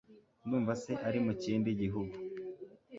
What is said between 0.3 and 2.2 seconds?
Ndumva se ari mu kindi gihugu